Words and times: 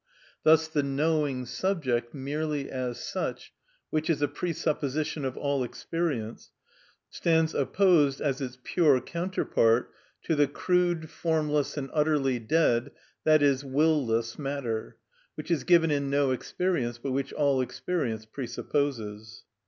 Thus 0.41 0.67
the 0.67 0.81
knowing 0.81 1.45
subject, 1.45 2.11
merely 2.11 2.71
as 2.71 2.99
such, 2.99 3.53
which 3.91 4.09
is 4.09 4.19
a 4.23 4.27
presupposition 4.27 5.23
of 5.23 5.37
all 5.37 5.63
experience, 5.63 6.49
stands 7.11 7.53
opposed 7.53 8.19
as 8.19 8.41
its 8.41 8.57
pure 8.63 8.99
counterpart 8.99 9.91
to 10.23 10.33
the 10.35 10.47
crude, 10.47 11.11
formless, 11.11 11.77
and 11.77 11.91
utterly 11.93 12.39
dead 12.39 12.93
(i.e., 13.27 13.57
will 13.63 14.03
less) 14.03 14.39
matter, 14.39 14.97
which 15.35 15.51
is 15.51 15.63
given 15.63 15.91
in 15.91 16.09
no 16.09 16.31
experience, 16.31 16.97
but 16.97 17.11
which 17.11 17.31
all 17.33 17.61
experience 17.61 18.25
presupposes. 18.25 19.43